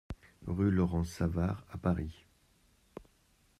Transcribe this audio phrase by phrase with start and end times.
[0.47, 2.25] Rue Laurence Savart à Paris